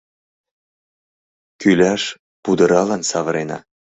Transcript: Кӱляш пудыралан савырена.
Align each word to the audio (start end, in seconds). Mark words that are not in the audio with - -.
Кӱляш 1.61 2.03
пудыралан 2.43 3.01
савырена. 3.09 3.59